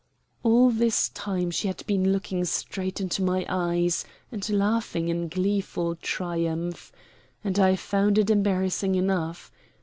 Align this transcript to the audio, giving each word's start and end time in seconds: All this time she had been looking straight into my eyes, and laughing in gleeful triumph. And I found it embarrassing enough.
All 0.41 0.71
this 0.71 1.09
time 1.09 1.51
she 1.51 1.67
had 1.67 1.85
been 1.85 2.11
looking 2.11 2.43
straight 2.45 2.99
into 2.99 3.21
my 3.21 3.45
eyes, 3.47 4.03
and 4.31 4.49
laughing 4.49 5.09
in 5.09 5.27
gleeful 5.27 5.95
triumph. 5.97 6.91
And 7.43 7.59
I 7.59 7.75
found 7.75 8.17
it 8.17 8.31
embarrassing 8.31 8.95
enough. 8.95 9.51